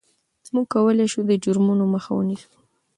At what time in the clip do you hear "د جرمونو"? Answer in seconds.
1.29-1.83